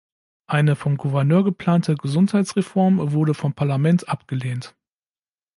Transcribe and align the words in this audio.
Eine 0.47 0.75
vom 0.75 0.97
Gouverneur 0.97 1.43
geplante 1.43 1.93
Gesundheitsreform 1.93 3.11
wurde 3.11 3.35
vom 3.35 3.53
Parlament 3.53 4.09
abgelehnt. 4.09 4.75